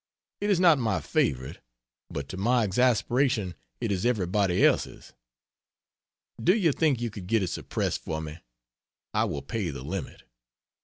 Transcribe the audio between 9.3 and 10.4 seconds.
pay the limit.